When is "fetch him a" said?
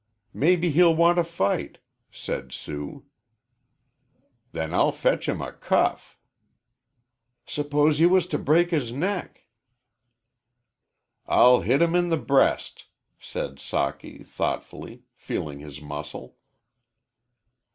4.91-5.51